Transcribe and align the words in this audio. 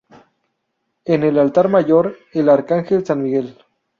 En 1.05 1.21
el 1.21 1.37
altar 1.37 1.69
mayor, 1.69 2.15
el 2.33 2.49
Arcángel 2.49 3.05
San 3.05 3.21
Miguel. 3.21 3.55